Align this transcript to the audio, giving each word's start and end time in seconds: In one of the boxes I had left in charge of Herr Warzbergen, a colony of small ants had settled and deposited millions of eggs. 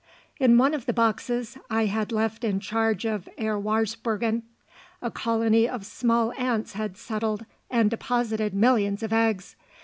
In 0.39 0.57
one 0.57 0.73
of 0.73 0.87
the 0.87 0.93
boxes 0.93 1.59
I 1.69 1.85
had 1.85 2.11
left 2.11 2.43
in 2.43 2.59
charge 2.59 3.05
of 3.05 3.29
Herr 3.37 3.59
Warzbergen, 3.59 4.41
a 4.99 5.11
colony 5.11 5.69
of 5.69 5.85
small 5.85 6.33
ants 6.39 6.73
had 6.73 6.97
settled 6.97 7.45
and 7.69 7.91
deposited 7.91 8.55
millions 8.55 9.03
of 9.03 9.13
eggs. 9.13 9.55